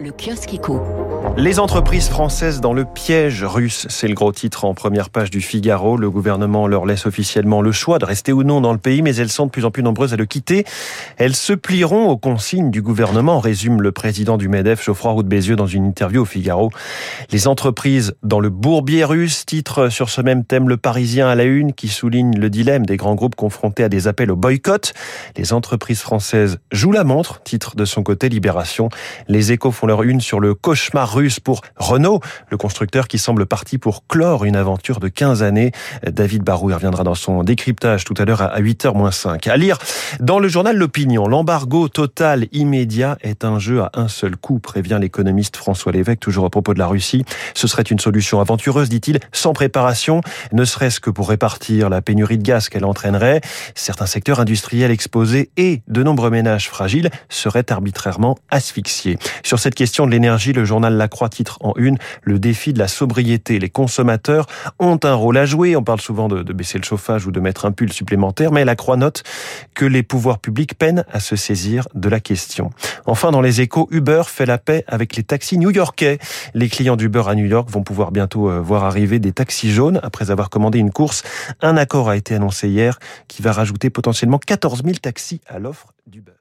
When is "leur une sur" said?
29.88-30.38